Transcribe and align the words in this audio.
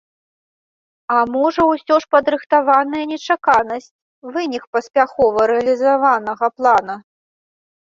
А 1.15 1.17
можа, 1.35 1.61
усё 1.73 1.93
ж 2.05 2.09
падрыхтаваная 2.15 3.03
нечаканасць, 3.13 3.89
вынік 4.33 4.63
паспяхова 4.75 5.39
рэалізаванага 5.57 6.55
плана? 6.61 6.95